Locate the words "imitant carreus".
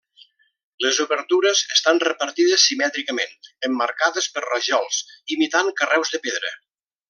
5.37-6.17